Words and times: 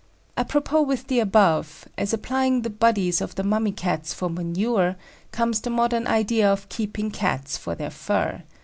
Apropos 0.35 0.81
with 0.81 1.05
the 1.09 1.19
above, 1.19 1.87
as 1.95 2.11
applying 2.11 2.63
the 2.63 2.71
bodies 2.71 3.21
of 3.21 3.35
the 3.35 3.43
mummy 3.43 3.71
Cats 3.71 4.15
for 4.15 4.31
manure, 4.31 4.95
comes 5.31 5.61
the 5.61 5.69
modern 5.69 6.07
idea 6.07 6.51
of 6.51 6.67
keeping 6.69 7.11
Cats 7.11 7.55
for 7.55 7.75
their 7.75 7.91
fur. 7.91 8.41